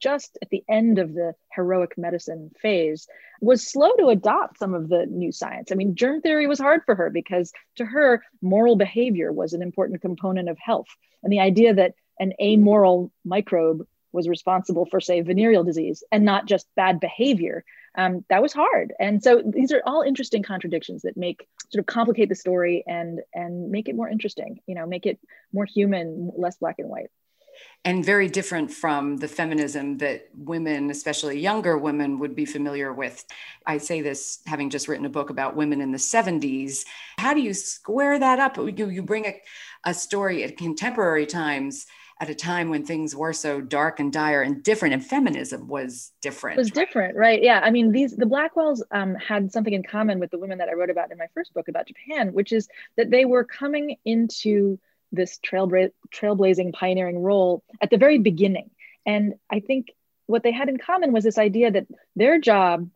just 0.00 0.38
at 0.40 0.48
the 0.50 0.62
end 0.68 0.98
of 0.98 1.12
the 1.12 1.34
heroic 1.52 1.98
medicine 1.98 2.50
phase, 2.60 3.08
was 3.40 3.66
slow 3.66 3.90
to 3.96 4.08
adopt 4.08 4.58
some 4.58 4.74
of 4.74 4.88
the 4.88 5.06
new 5.06 5.32
science. 5.32 5.72
I 5.72 5.74
mean, 5.74 5.96
germ 5.96 6.20
theory 6.20 6.46
was 6.46 6.60
hard 6.60 6.82
for 6.86 6.94
her 6.94 7.10
because 7.10 7.52
to 7.76 7.84
her, 7.84 8.22
moral 8.40 8.76
behavior 8.76 9.32
was 9.32 9.54
an 9.54 9.62
important 9.62 10.00
component 10.00 10.48
of 10.48 10.58
health. 10.58 10.86
And 11.22 11.32
the 11.32 11.40
idea 11.40 11.74
that 11.74 11.94
an 12.20 12.32
amoral 12.40 13.12
microbe 13.24 13.86
was 14.12 14.28
responsible 14.28 14.86
for, 14.86 15.00
say, 15.00 15.20
venereal 15.20 15.64
disease 15.64 16.02
and 16.10 16.24
not 16.24 16.46
just 16.46 16.66
bad 16.76 17.00
behavior, 17.00 17.64
um, 17.96 18.24
that 18.30 18.42
was 18.42 18.52
hard. 18.52 18.92
And 19.00 19.22
so 19.22 19.42
these 19.44 19.72
are 19.72 19.82
all 19.84 20.02
interesting 20.02 20.42
contradictions 20.42 21.02
that 21.02 21.16
make 21.16 21.46
sort 21.70 21.80
of 21.80 21.86
complicate 21.86 22.28
the 22.28 22.34
story 22.34 22.84
and 22.86 23.20
and 23.34 23.70
make 23.70 23.88
it 23.88 23.96
more 23.96 24.08
interesting. 24.08 24.60
You 24.66 24.74
know, 24.74 24.86
make 24.86 25.06
it 25.06 25.18
more 25.52 25.64
human, 25.64 26.30
less 26.36 26.56
black 26.56 26.76
and 26.78 26.88
white 26.88 27.10
and 27.84 28.04
very 28.04 28.28
different 28.28 28.70
from 28.70 29.16
the 29.16 29.28
feminism 29.28 29.98
that 29.98 30.28
women, 30.34 30.90
especially 30.90 31.40
younger 31.40 31.78
women, 31.78 32.18
would 32.18 32.34
be 32.34 32.44
familiar 32.44 32.92
with. 32.92 33.24
I 33.66 33.78
say 33.78 34.00
this 34.00 34.40
having 34.46 34.70
just 34.70 34.88
written 34.88 35.06
a 35.06 35.10
book 35.10 35.30
about 35.30 35.56
women 35.56 35.80
in 35.80 35.92
the 35.92 35.98
70s. 35.98 36.84
How 37.18 37.34
do 37.34 37.40
you 37.40 37.54
square 37.54 38.18
that 38.18 38.38
up? 38.38 38.56
You, 38.56 38.90
you 38.90 39.02
bring 39.02 39.26
a, 39.26 39.40
a 39.84 39.94
story 39.94 40.44
at 40.44 40.56
contemporary 40.56 41.26
times 41.26 41.86
at 42.20 42.28
a 42.28 42.34
time 42.34 42.68
when 42.68 42.84
things 42.84 43.14
were 43.14 43.32
so 43.32 43.60
dark 43.60 44.00
and 44.00 44.12
dire 44.12 44.42
and 44.42 44.62
different 44.62 44.94
and 44.94 45.04
feminism 45.04 45.68
was 45.68 46.12
different 46.20 46.58
it 46.58 46.60
was 46.60 46.70
different 46.70 47.16
right 47.16 47.42
yeah 47.42 47.60
i 47.62 47.70
mean 47.70 47.92
these 47.92 48.16
the 48.16 48.26
blackwells 48.26 48.80
um, 48.90 49.14
had 49.14 49.52
something 49.52 49.72
in 49.72 49.82
common 49.82 50.18
with 50.18 50.30
the 50.30 50.38
women 50.38 50.58
that 50.58 50.68
i 50.68 50.72
wrote 50.72 50.90
about 50.90 51.12
in 51.12 51.18
my 51.18 51.28
first 51.34 51.54
book 51.54 51.68
about 51.68 51.86
japan 51.86 52.32
which 52.32 52.52
is 52.52 52.68
that 52.96 53.10
they 53.10 53.24
were 53.24 53.44
coming 53.44 53.96
into 54.04 54.78
this 55.12 55.38
trailbla- 55.38 55.92
trailblazing 56.12 56.72
pioneering 56.72 57.18
role 57.18 57.62
at 57.80 57.90
the 57.90 57.96
very 57.96 58.18
beginning. 58.18 58.70
And 59.06 59.34
i 59.50 59.60
think 59.60 59.92
what 60.26 60.42
they 60.42 60.52
had 60.52 60.68
in 60.68 60.76
common 60.76 61.12
was 61.12 61.24
this 61.24 61.38
idea 61.38 61.70
that 61.70 61.86
their 62.16 62.38
job 62.38 62.90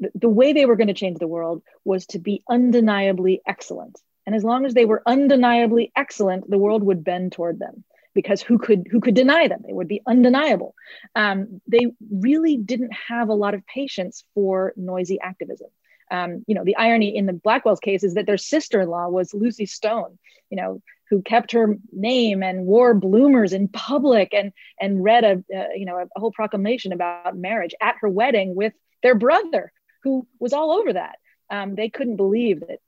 the, 0.00 0.10
the 0.14 0.28
way 0.28 0.52
they 0.52 0.66
were 0.66 0.76
going 0.76 0.88
to 0.88 0.94
change 0.94 1.18
the 1.18 1.26
world 1.26 1.62
was 1.84 2.06
to 2.06 2.20
be 2.20 2.44
undeniably 2.48 3.42
excellent. 3.44 4.00
And 4.26 4.36
as 4.36 4.44
long 4.44 4.64
as 4.64 4.74
they 4.74 4.84
were 4.84 5.02
undeniably 5.04 5.90
excellent 5.96 6.48
the 6.48 6.58
world 6.58 6.82
would 6.84 7.02
bend 7.02 7.32
toward 7.32 7.58
them 7.58 7.84
because 8.18 8.42
who 8.42 8.58
could 8.58 8.88
who 8.90 8.98
could 8.98 9.14
deny 9.14 9.46
them? 9.46 9.62
They 9.64 9.72
would 9.72 9.86
be 9.86 10.02
undeniable. 10.04 10.74
Um, 11.14 11.60
they 11.68 11.92
really 12.10 12.56
didn't 12.56 12.92
have 12.92 13.28
a 13.28 13.34
lot 13.34 13.54
of 13.54 13.64
patience 13.64 14.24
for 14.34 14.72
noisy 14.74 15.20
activism. 15.20 15.68
Um, 16.10 16.44
you 16.48 16.56
know, 16.56 16.64
the 16.64 16.74
irony 16.74 17.16
in 17.16 17.26
the 17.26 17.32
Blackwell's 17.32 17.78
case 17.78 18.02
is 18.02 18.14
that 18.14 18.26
their 18.26 18.36
sister-in-law 18.36 19.10
was 19.10 19.34
Lucy 19.34 19.66
Stone. 19.66 20.18
You 20.50 20.56
know, 20.56 20.82
who 21.10 21.22
kept 21.22 21.52
her 21.52 21.76
name 21.92 22.42
and 22.42 22.66
wore 22.66 22.92
bloomers 22.92 23.52
in 23.52 23.68
public 23.68 24.34
and 24.34 24.52
and 24.80 25.04
read 25.04 25.22
a 25.22 25.34
uh, 25.56 25.68
you 25.76 25.86
know 25.86 25.98
a, 25.98 26.18
whole 26.18 26.32
proclamation 26.32 26.92
about 26.92 27.36
marriage 27.36 27.74
at 27.80 27.94
her 28.00 28.08
wedding 28.08 28.56
with 28.56 28.72
their 29.04 29.14
brother, 29.14 29.70
who 30.02 30.26
was 30.40 30.52
all 30.52 30.72
over 30.72 30.92
that. 30.92 31.18
Um, 31.50 31.76
they 31.76 31.88
couldn't 31.88 32.16
believe 32.16 32.58
that 32.66 32.80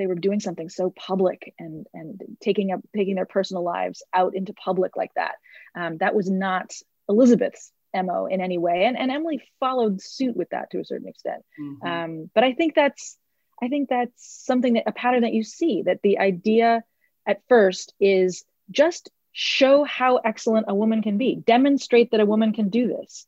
they 0.00 0.06
were 0.06 0.14
doing 0.14 0.40
something 0.40 0.68
so 0.68 0.90
public 0.90 1.54
and 1.58 1.86
and 1.92 2.20
taking 2.40 2.72
up 2.72 2.80
taking 2.94 3.14
their 3.14 3.26
personal 3.26 3.62
lives 3.62 4.02
out 4.12 4.34
into 4.34 4.52
public 4.54 4.96
like 4.96 5.12
that. 5.14 5.36
Um, 5.74 5.98
that 5.98 6.14
was 6.14 6.30
not 6.30 6.72
Elizabeth's 7.08 7.72
mo 7.94 8.26
in 8.26 8.40
any 8.40 8.58
way, 8.58 8.84
and 8.84 8.98
and 8.98 9.10
Emily 9.10 9.42
followed 9.60 10.00
suit 10.00 10.36
with 10.36 10.50
that 10.50 10.70
to 10.70 10.80
a 10.80 10.84
certain 10.84 11.08
extent. 11.08 11.42
Mm-hmm. 11.60 11.86
Um, 11.86 12.30
but 12.34 12.44
I 12.44 12.54
think 12.54 12.74
that's 12.74 13.16
I 13.62 13.68
think 13.68 13.88
that's 13.88 14.44
something 14.44 14.74
that 14.74 14.84
a 14.86 14.92
pattern 14.92 15.22
that 15.22 15.34
you 15.34 15.44
see 15.44 15.82
that 15.82 16.00
the 16.02 16.18
idea 16.18 16.82
at 17.26 17.42
first 17.48 17.94
is 18.00 18.44
just 18.70 19.10
show 19.32 19.84
how 19.84 20.16
excellent 20.16 20.66
a 20.68 20.74
woman 20.74 21.02
can 21.02 21.18
be, 21.18 21.36
demonstrate 21.36 22.10
that 22.10 22.20
a 22.20 22.26
woman 22.26 22.52
can 22.52 22.68
do 22.68 22.88
this 22.88 23.26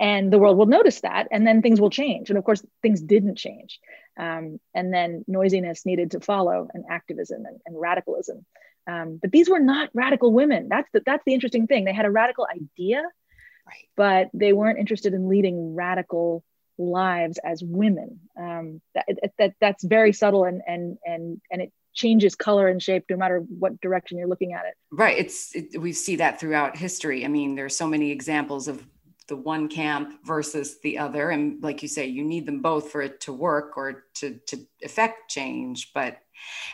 and 0.00 0.32
the 0.32 0.38
world 0.38 0.56
will 0.58 0.66
notice 0.66 1.00
that 1.02 1.28
and 1.30 1.46
then 1.46 1.62
things 1.62 1.80
will 1.80 1.90
change. 1.90 2.30
And 2.30 2.38
of 2.38 2.44
course 2.44 2.64
things 2.82 3.00
didn't 3.00 3.36
change. 3.36 3.78
Um, 4.18 4.58
and 4.74 4.92
then 4.92 5.24
noisiness 5.26 5.86
needed 5.86 6.12
to 6.12 6.20
follow 6.20 6.68
and 6.72 6.84
activism 6.88 7.44
and, 7.46 7.58
and 7.66 7.80
radicalism. 7.80 8.44
Um, 8.86 9.18
but 9.20 9.32
these 9.32 9.48
were 9.48 9.60
not 9.60 9.90
radical 9.94 10.32
women. 10.32 10.68
That's 10.68 10.88
the, 10.92 11.02
that's 11.04 11.22
the 11.24 11.34
interesting 11.34 11.66
thing. 11.66 11.84
They 11.84 11.94
had 11.94 12.06
a 12.06 12.10
radical 12.10 12.46
idea 12.50 13.02
right. 13.66 13.88
but 13.96 14.28
they 14.34 14.52
weren't 14.52 14.78
interested 14.78 15.14
in 15.14 15.28
leading 15.28 15.74
radical 15.74 16.44
lives 16.78 17.38
as 17.44 17.62
women. 17.62 18.20
Um, 18.38 18.80
that, 18.94 19.06
that 19.38 19.54
that's 19.60 19.84
very 19.84 20.12
subtle 20.12 20.44
and 20.44 20.62
and 20.66 20.98
and 21.04 21.40
and 21.50 21.62
it 21.62 21.72
changes 21.94 22.34
color 22.34 22.66
and 22.66 22.82
shape 22.82 23.04
no 23.08 23.16
matter 23.16 23.38
what 23.38 23.80
direction 23.80 24.18
you're 24.18 24.28
looking 24.28 24.52
at 24.52 24.66
it. 24.66 24.74
Right. 24.90 25.16
It's 25.16 25.54
it, 25.54 25.80
we 25.80 25.92
see 25.92 26.16
that 26.16 26.40
throughout 26.40 26.76
history. 26.76 27.24
I 27.24 27.28
mean 27.28 27.54
there's 27.54 27.76
so 27.76 27.86
many 27.86 28.10
examples 28.10 28.68
of 28.68 28.84
the 29.28 29.36
one 29.36 29.68
camp 29.68 30.20
versus 30.24 30.80
the 30.82 30.98
other. 30.98 31.30
And 31.30 31.62
like 31.62 31.82
you 31.82 31.88
say 31.88 32.06
you 32.06 32.24
need 32.24 32.46
them 32.46 32.60
both 32.60 32.90
for 32.90 33.02
it 33.02 33.20
to 33.22 33.32
work 33.32 33.76
or 33.76 34.04
to 34.14 34.38
to 34.46 34.58
affect 34.82 35.30
change. 35.30 35.92
But 35.94 36.18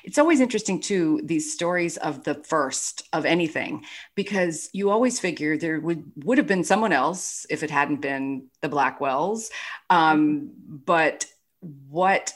it's 0.04 0.18
always 0.18 0.40
interesting 0.40 0.80
too 0.80 1.20
these 1.22 1.52
stories 1.52 1.96
of 1.98 2.24
the 2.24 2.34
first 2.34 3.08
of 3.12 3.24
anything 3.24 3.84
because 4.14 4.70
you 4.72 4.90
always 4.90 5.20
figure 5.20 5.56
there 5.56 5.80
would 5.80 6.04
would 6.24 6.38
have 6.38 6.46
been 6.46 6.64
someone 6.64 6.92
else 6.92 7.46
if 7.50 7.62
it 7.62 7.70
hadn't 7.70 8.00
been 8.00 8.48
the 8.62 8.68
blackwells. 8.68 9.50
Um, 9.88 10.50
but 10.66 11.26
what 11.62 12.32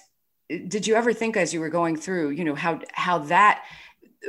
did 0.49 0.87
you 0.87 0.95
ever 0.95 1.13
think 1.13 1.37
as 1.37 1.55
you 1.55 1.61
were 1.61 1.71
going 1.71 1.97
through 1.97 2.31
you 2.31 2.45
know 2.45 2.55
how 2.55 2.81
how 2.93 3.19
that 3.19 3.65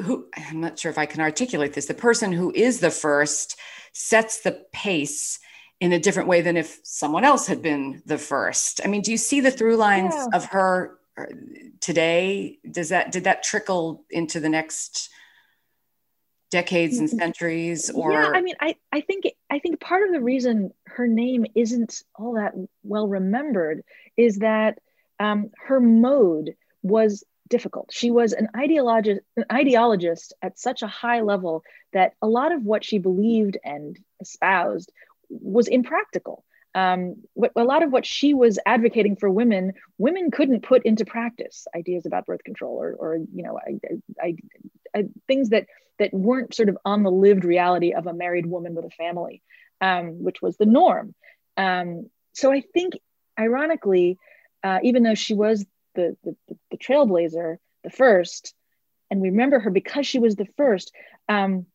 who 0.03 0.27
i'm 0.49 0.61
not 0.61 0.79
sure 0.79 0.89
if 0.89 0.97
i 0.97 1.05
can 1.05 1.21
articulate 1.21 1.73
this 1.73 1.87
the 1.87 1.93
person 1.93 2.31
who 2.31 2.51
is 2.55 2.79
the 2.79 2.91
first 2.91 3.57
sets 3.91 4.41
the 4.41 4.65
pace 4.71 5.39
in 5.79 5.91
a 5.91 5.99
different 5.99 6.29
way 6.29 6.41
than 6.41 6.57
if 6.57 6.79
someone 6.83 7.23
else 7.23 7.47
had 7.47 7.61
been 7.61 8.01
the 8.05 8.17
first. 8.17 8.81
I 8.83 8.87
mean, 8.87 9.01
do 9.01 9.11
you 9.11 9.17
see 9.17 9.41
the 9.41 9.51
through 9.51 9.75
lines 9.75 10.13
yeah. 10.15 10.27
of 10.33 10.45
her 10.45 10.97
uh, 11.17 11.25
today? 11.81 12.59
Does 12.69 12.89
that 12.89 13.11
did 13.11 13.25
that 13.25 13.43
trickle 13.43 14.05
into 14.09 14.39
the 14.39 14.49
next 14.49 15.09
decades 16.51 16.99
and 16.99 17.09
centuries 17.09 17.89
or 17.89 18.13
yeah 18.13 18.29
i 18.33 18.39
mean 18.39 18.55
i 18.61 18.75
i 18.91 19.01
think 19.01 19.25
i 19.49 19.59
think 19.59 19.79
part 19.79 20.03
of 20.03 20.13
the 20.13 20.21
reason 20.21 20.71
her 20.85 21.07
name 21.07 21.45
isn't 21.55 22.03
all 22.15 22.33
that 22.33 22.53
well 22.83 23.07
remembered 23.07 23.83
is 24.15 24.37
that 24.37 24.79
um, 25.19 25.49
her 25.57 25.79
mode 25.79 26.55
was 26.83 27.23
difficult 27.49 27.89
she 27.91 28.11
was 28.11 28.31
an 28.31 28.47
ideologist 28.55 29.19
an 29.35 29.43
ideologist 29.49 30.31
at 30.41 30.57
such 30.57 30.81
a 30.81 30.87
high 30.87 31.21
level 31.21 31.63
that 31.93 32.13
a 32.21 32.27
lot 32.27 32.51
of 32.51 32.63
what 32.63 32.85
she 32.85 32.99
believed 32.99 33.57
and 33.63 33.99
espoused 34.21 34.91
was 35.29 35.67
impractical. 35.67 36.43
Um, 36.73 37.23
what, 37.33 37.51
a 37.55 37.63
lot 37.63 37.83
of 37.83 37.91
what 37.91 38.05
she 38.05 38.33
was 38.33 38.59
advocating 38.65 39.15
for 39.15 39.29
women, 39.29 39.73
women 39.97 40.29
couldn't 40.29 40.63
put 40.63 40.85
into 40.85 41.05
practice 41.05 41.67
ideas 41.73 42.05
about 42.05 42.25
birth 42.25 42.43
control 42.43 42.81
or, 42.81 42.93
or 42.93 43.15
you 43.15 43.43
know, 43.43 43.57
I, 43.57 43.79
I, 44.21 44.35
I, 44.93 45.05
things 45.27 45.49
that 45.49 45.67
that 45.99 46.13
weren't 46.13 46.53
sort 46.53 46.69
of 46.69 46.77
on 46.83 47.03
the 47.03 47.11
lived 47.11 47.45
reality 47.45 47.93
of 47.93 48.07
a 48.07 48.13
married 48.13 48.45
woman 48.45 48.75
with 48.75 48.83
a 48.83 48.89
family, 48.89 49.41
um, 49.79 50.21
which 50.21 50.41
was 50.41 50.57
the 50.57 50.65
norm. 50.65 51.15
Um, 51.55 52.09
so 52.33 52.51
I 52.51 52.61
think, 52.73 52.93
ironically, 53.39 54.17
uh, 54.63 54.79
even 54.83 55.03
though 55.03 55.15
she 55.15 55.33
was 55.33 55.65
the, 55.93 56.17
the, 56.23 56.35
the 56.71 56.77
trailblazer, 56.77 57.57
the 57.83 57.89
first, 57.89 58.53
and 59.09 59.21
we 59.21 59.29
remember 59.29 59.59
her 59.59 59.69
because 59.69 60.05
she 60.05 60.19
was 60.19 60.35
the 60.35 60.47
first. 60.57 60.91
Um, 61.29 61.67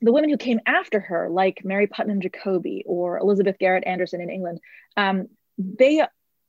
the 0.00 0.12
women 0.12 0.30
who 0.30 0.36
came 0.36 0.60
after 0.66 1.00
her, 1.00 1.28
like 1.30 1.64
Mary 1.64 1.86
Putnam 1.86 2.20
Jacobi 2.20 2.82
or 2.86 3.18
Elizabeth 3.18 3.58
Garrett 3.58 3.86
Anderson 3.86 4.20
in 4.20 4.30
England, 4.30 4.60
um, 4.96 5.28
they 5.58 6.02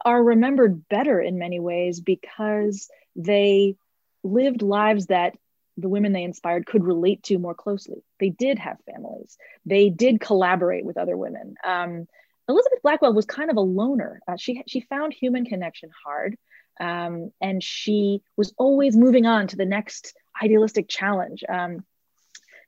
are 0.03 0.23
remembered 0.23 0.87
better 0.87 1.19
in 1.19 1.37
many 1.37 1.59
ways 1.59 1.99
because 1.99 2.89
they 3.15 3.75
lived 4.23 4.61
lives 4.61 5.07
that 5.07 5.35
the 5.77 5.89
women 5.89 6.11
they 6.11 6.23
inspired 6.23 6.65
could 6.65 6.83
relate 6.83 7.23
to 7.23 7.37
more 7.37 7.53
closely. 7.53 8.03
They 8.19 8.29
did 8.29 8.57
have 8.59 8.77
families. 8.91 9.37
They 9.65 9.89
did 9.89 10.19
collaborate 10.19 10.85
with 10.85 10.97
other 10.97 11.15
women. 11.15 11.55
Um, 11.63 12.07
Elizabeth 12.49 12.81
Blackwell 12.81 13.13
was 13.13 13.25
kind 13.25 13.49
of 13.51 13.57
a 13.57 13.61
loner. 13.61 14.21
Uh, 14.27 14.37
she 14.37 14.63
she 14.67 14.81
found 14.81 15.13
human 15.13 15.45
connection 15.45 15.89
hard, 16.05 16.37
um, 16.79 17.31
and 17.41 17.61
she 17.61 18.21
was 18.37 18.53
always 18.57 18.95
moving 18.95 19.25
on 19.25 19.47
to 19.47 19.57
the 19.57 19.65
next 19.65 20.15
idealistic 20.41 20.87
challenge. 20.87 21.43
Um, 21.47 21.83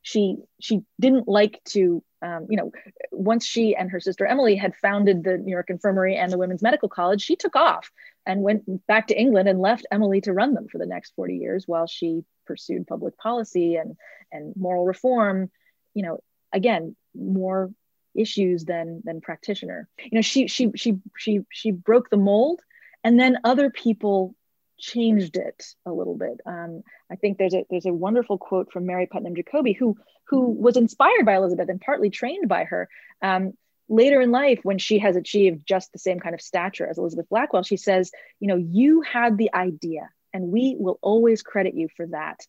she 0.01 0.37
she 0.59 0.81
didn't 0.99 1.27
like 1.27 1.61
to 1.65 2.03
um, 2.21 2.47
you 2.49 2.57
know 2.57 2.71
once 3.11 3.45
she 3.45 3.75
and 3.75 3.91
her 3.91 3.99
sister 3.99 4.25
emily 4.25 4.55
had 4.55 4.75
founded 4.75 5.23
the 5.23 5.37
new 5.37 5.51
york 5.51 5.69
infirmary 5.69 6.15
and 6.15 6.31
the 6.31 6.37
women's 6.37 6.61
medical 6.61 6.89
college 6.89 7.21
she 7.21 7.35
took 7.35 7.55
off 7.55 7.91
and 8.25 8.41
went 8.41 8.63
back 8.87 9.07
to 9.07 9.19
england 9.19 9.47
and 9.47 9.59
left 9.59 9.85
emily 9.91 10.21
to 10.21 10.33
run 10.33 10.53
them 10.53 10.67
for 10.67 10.77
the 10.77 10.85
next 10.85 11.13
40 11.15 11.37
years 11.37 11.63
while 11.67 11.87
she 11.87 12.23
pursued 12.45 12.87
public 12.87 13.17
policy 13.17 13.75
and 13.75 13.95
and 14.31 14.53
moral 14.55 14.85
reform 14.85 15.49
you 15.93 16.03
know 16.03 16.19
again 16.53 16.95
more 17.15 17.71
issues 18.15 18.65
than 18.65 19.01
than 19.03 19.21
practitioner. 19.21 19.87
You 19.99 20.17
know 20.17 20.21
she 20.21 20.47
she 20.47 20.71
she 20.75 20.97
she 21.17 21.41
she 21.51 21.71
broke 21.71 22.09
the 22.09 22.17
mold 22.17 22.61
and 23.03 23.19
then 23.19 23.37
other 23.43 23.69
people 23.69 24.35
changed 24.79 25.37
it 25.37 25.63
a 25.85 25.91
little 25.91 26.15
bit. 26.15 26.41
Um, 26.45 26.83
I 27.11 27.15
think 27.15 27.37
there's 27.37 27.53
a 27.53 27.65
there's 27.69 27.85
a 27.85 27.93
wonderful 27.93 28.37
quote 28.37 28.71
from 28.71 28.85
Mary 28.85 29.07
Putnam 29.07 29.35
Jacobi, 29.35 29.75
who 29.75 29.97
who 30.27 30.49
was 30.49 30.77
inspired 30.77 31.25
by 31.25 31.35
Elizabeth 31.35 31.69
and 31.69 31.81
partly 31.81 32.09
trained 32.09 32.47
by 32.47 32.63
her. 32.65 32.89
Um, 33.21 33.53
later 33.89 34.21
in 34.21 34.31
life, 34.31 34.59
when 34.63 34.77
she 34.77 34.99
has 34.99 35.15
achieved 35.15 35.67
just 35.67 35.91
the 35.91 35.99
same 35.99 36.19
kind 36.19 36.35
of 36.35 36.41
stature 36.41 36.87
as 36.87 36.97
Elizabeth 36.97 37.27
Blackwell, 37.29 37.63
she 37.63 37.77
says, 37.77 38.11
You 38.39 38.47
know, 38.47 38.55
you 38.55 39.01
had 39.01 39.37
the 39.37 39.53
idea, 39.53 40.09
and 40.33 40.49
we 40.49 40.75
will 40.79 40.99
always 41.01 41.41
credit 41.41 41.73
you 41.73 41.89
for 41.97 42.05
that, 42.07 42.39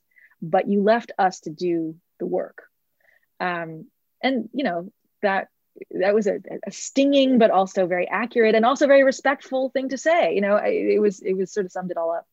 but 0.41 0.69
you 0.69 0.83
left 0.83 1.13
us 1.19 1.41
to 1.41 1.51
do 1.51 1.97
the 2.19 2.27
work. 2.27 2.63
Um, 3.41 3.87
and, 4.23 4.51
you 4.53 4.65
know, 4.65 4.93
that 5.23 5.49
that 5.93 6.15
was 6.15 6.27
a, 6.27 6.41
a, 6.67 6.71
stinging 6.71 7.39
but 7.39 7.51
also 7.51 7.87
very 7.87 8.09
accurate 8.09 8.55
and 8.55 8.65
also 8.65 8.87
very 8.87 9.05
respectful 9.05 9.71
thing 9.71 9.89
to 9.89 9.99
say 9.99 10.35
you 10.35 10.41
know 10.41 10.57
it 10.57 11.01
was 11.01 11.21
it 11.21 11.35
was 11.35 11.53
sort 11.53 11.67
of 11.67 11.73
summed 11.73 11.91
it 11.91 11.97
all 11.97 12.13
up. 12.13 12.27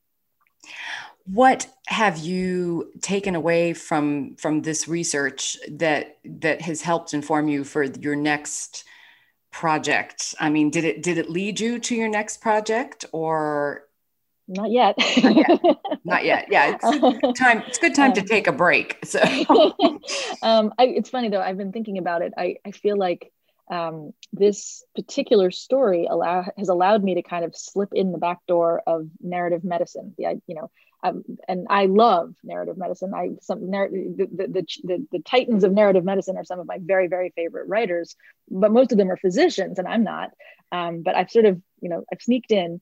What 1.25 1.67
have 1.87 2.17
you 2.17 2.93
taken 3.01 3.35
away 3.35 3.73
from 3.73 4.35
from 4.37 4.61
this 4.61 4.87
research 4.87 5.57
that 5.69 6.17
that 6.23 6.61
has 6.61 6.81
helped 6.81 7.13
inform 7.13 7.49
you 7.49 7.65
for 7.65 7.83
your 7.83 8.15
next 8.15 8.85
project? 9.51 10.35
I 10.39 10.49
mean 10.49 10.69
did 10.69 10.85
it 10.85 11.03
did 11.03 11.17
it 11.17 11.29
lead 11.29 11.59
you 11.59 11.79
to 11.79 11.95
your 11.95 12.07
next 12.07 12.39
project 12.41 13.05
or? 13.11 13.83
Not 14.49 14.71
yet. 14.71 14.95
Not 15.21 15.35
yet, 15.35 15.59
not 16.05 16.23
yet. 16.23 16.47
yeah 16.49 16.77
it's 16.81 17.37
time 17.39 17.61
it's 17.67 17.77
good 17.77 17.93
time 17.93 18.11
um, 18.11 18.15
to 18.15 18.21
take 18.21 18.47
a 18.47 18.53
break 18.53 18.97
so. 19.03 19.19
Um, 20.41 20.73
I, 20.77 20.85
it's 20.85 21.09
funny 21.09 21.29
though 21.29 21.41
i've 21.41 21.57
been 21.57 21.73
thinking 21.73 21.97
about 21.97 22.21
it. 22.21 22.33
I 22.37 22.57
i 22.63 22.71
feel 22.71 22.95
like 22.95 23.33
um, 23.69 24.13
this 24.31 24.83
particular 24.95 25.51
story 25.51 26.07
allow 26.09 26.45
has 26.57 26.69
allowed 26.69 27.03
me 27.03 27.15
to 27.15 27.21
kind 27.21 27.43
of 27.43 27.55
slip 27.55 27.89
in 27.93 28.11
the 28.11 28.17
back 28.17 28.39
door 28.47 28.81
of 28.87 29.07
narrative 29.21 29.63
medicine. 29.63 30.13
The 30.17 30.39
you 30.47 30.55
know, 30.55 30.71
um, 31.03 31.23
and 31.47 31.67
I 31.69 31.87
love 31.87 32.33
narrative 32.43 32.77
medicine. 32.77 33.13
I 33.13 33.31
some 33.41 33.69
narr- 33.69 33.89
the, 33.89 34.27
the, 34.31 34.65
the 34.83 35.07
the 35.11 35.19
titans 35.19 35.63
of 35.63 35.73
narrative 35.73 36.05
medicine 36.05 36.37
are 36.37 36.45
some 36.45 36.59
of 36.59 36.67
my 36.67 36.77
very 36.81 37.07
very 37.07 37.33
favorite 37.35 37.67
writers, 37.67 38.15
but 38.49 38.71
most 38.71 38.91
of 38.91 38.97
them 38.97 39.11
are 39.11 39.17
physicians, 39.17 39.79
and 39.79 39.87
I'm 39.87 40.03
not. 40.03 40.31
Um, 40.71 41.01
but 41.03 41.15
I've 41.15 41.31
sort 41.31 41.45
of 41.45 41.61
you 41.81 41.89
know 41.89 42.03
I've 42.11 42.21
sneaked 42.21 42.51
in 42.51 42.79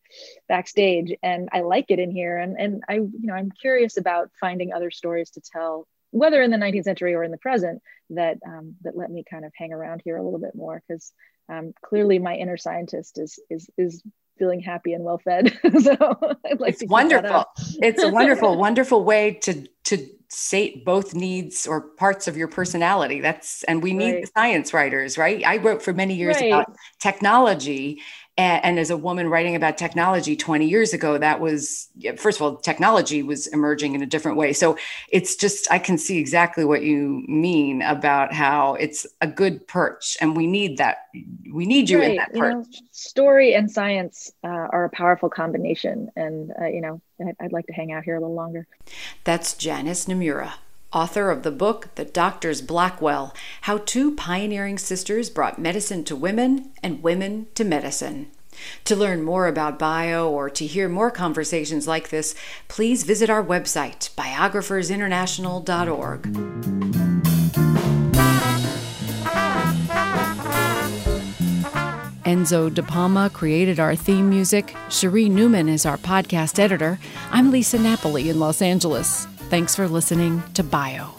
backstage, 0.48 1.14
and 1.24 1.50
I 1.52 1.62
like 1.62 1.86
it 1.90 2.00
in 2.00 2.12
here, 2.12 2.38
and 2.38 2.58
and 2.60 2.84
I 2.88 2.96
you 2.96 3.12
know 3.24 3.34
I'm 3.34 3.52
curious 3.52 3.98
about 3.98 4.30
finding 4.40 4.72
other 4.72 4.92
stories 4.92 5.32
to 5.32 5.42
tell 5.42 5.88
whether 6.12 6.42
in 6.42 6.52
the 6.52 6.58
19th 6.58 6.84
century 6.84 7.14
or 7.14 7.24
in 7.24 7.32
the 7.32 7.38
present, 7.38 7.82
that 8.12 8.38
um, 8.46 8.76
that 8.82 8.96
let 8.96 9.10
me 9.10 9.24
kind 9.30 9.46
of 9.46 9.52
hang 9.56 9.74
around 9.74 10.02
here 10.04 10.18
a 10.18 10.24
little 10.24 10.40
bit 10.40 10.56
more 10.56 10.82
because 10.88 11.12
um, 11.50 11.74
clearly 11.84 12.20
my 12.20 12.36
inner 12.36 12.58
scientist 12.58 13.20
is 13.20 13.40
is 13.50 13.70
is 13.78 14.04
feeling 14.38 14.60
happy 14.60 14.94
and 14.94 15.04
well 15.04 15.18
fed. 15.18 15.58
so 15.82 15.96
I'd 16.46 16.60
like 16.60 16.74
it's 16.74 16.80
to 16.80 16.88
wonderful. 16.88 17.46
it's 17.80 18.04
a 18.04 18.10
wonderful, 18.10 18.58
wonderful 18.58 19.04
way 19.04 19.34
to 19.44 19.68
to 19.86 20.08
sate 20.30 20.84
both 20.84 21.14
needs 21.14 21.68
or 21.68 21.82
parts 21.82 22.28
of 22.28 22.36
your 22.36 22.48
personality. 22.48 23.22
That's 23.22 23.64
and 23.64 23.82
we 23.82 23.94
need 23.94 24.14
right. 24.14 24.34
science 24.34 24.74
writers, 24.74 25.18
right? 25.18 25.46
I 25.46 25.58
wrote 25.58 25.82
for 25.82 25.94
many 25.94 26.16
years 26.16 26.36
right. 26.38 26.48
about 26.48 26.76
technology 27.00 28.02
and, 28.38 28.66
and, 28.66 28.80
as 28.80 28.90
a 28.90 28.98
woman 28.98 29.30
writing 29.30 29.56
about 29.56 29.78
technology 29.78 30.36
20 30.36 30.68
years 30.68 30.94
ago 30.94 31.18
that 31.18 31.40
was 31.40 31.88
first 32.18 32.40
of 32.40 32.42
all 32.42 32.58
technology 32.58 33.24
was 33.24 33.48
emerging 33.48 33.96
in 33.96 34.02
a 34.02 34.06
different 34.06 34.38
way. 34.38 34.54
So 34.54 34.78
it's 35.10 35.36
just 35.36 35.72
i 35.72 35.80
can 35.80 35.98
see 35.98 36.18
exactly 36.18 36.66
what 36.66 36.84
you 36.84 37.24
mean 37.28 37.82
about 37.82 38.34
how 38.34 38.76
it's 38.76 39.06
a 39.22 39.28
good 39.28 39.68
perch 39.68 40.18
and 40.22 40.36
we 40.36 40.48
need 40.48 40.78
that 40.78 41.08
we 41.54 41.66
need 41.66 41.90
you 41.90 42.00
right. 42.00 42.12
in 42.12 42.16
that 42.18 42.34
perch 42.34 42.54
you 42.54 42.82
know, 42.82 42.88
story 42.92 43.54
and 43.54 43.72
science 43.72 44.32
uh, 44.44 44.48
are 44.48 44.86
a 44.86 44.90
powerful 44.90 45.30
combination 45.30 46.10
and 46.16 46.52
uh, 46.62 46.66
you 46.66 46.82
know 46.82 47.02
I'd, 47.22 47.36
I'd 47.40 47.54
like 47.54 47.68
to 47.68 47.74
hang 47.74 47.94
out 47.94 48.04
here 48.04 48.16
a 48.16 48.20
little 48.20 48.36
longer. 48.36 48.68
That's 49.24 49.54
janice 49.54 50.06
nimura 50.06 50.54
author 50.96 51.30
of 51.30 51.44
the 51.44 51.52
book 51.52 51.90
The 51.96 52.06
Doctor's 52.06 52.62
Blackwell 52.62 53.36
How 53.62 53.80
Two 53.80 54.16
Pioneering 54.16 54.78
Sisters 54.78 55.30
Brought 55.30 55.60
Medicine 55.60 56.06
to 56.06 56.16
Women 56.16 56.72
and 56.82 57.04
Women 57.04 57.48
to 57.56 57.66
Medicine. 57.66 58.28
To 58.86 58.96
learn 58.96 59.22
more 59.22 59.48
about 59.48 59.78
bio 59.78 60.30
or 60.30 60.50
to 60.50 60.66
hear 60.66 60.88
more 60.88 61.12
conversations 61.12 61.90
like 61.90 62.08
this, 62.08 62.34
please 62.70 63.04
visit 63.04 63.30
our 63.30 63.44
website, 63.44 64.16
biographersinternational.org. 64.16 66.22
Enzo 72.24 72.74
De 72.74 72.82
Palma 72.82 73.30
created 73.30 73.78
our 73.80 73.96
theme 73.96 74.30
music. 74.30 74.74
Cherie 74.90 75.30
Newman 75.30 75.68
is 75.68 75.86
our 75.86 75.98
podcast 75.98 76.58
editor. 76.58 76.98
I'm 77.32 77.52
Lisa 77.52 77.78
Napoli 77.78 78.30
in 78.30 78.40
Los 78.40 78.64
Angeles. 78.64 79.28
Thanks 79.56 79.74
for 79.74 79.88
listening 79.88 80.44
to 80.56 80.64
Bio. 80.64 81.12